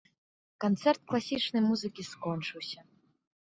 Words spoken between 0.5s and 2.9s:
Канцэрт класічнай музыкі скончыўся.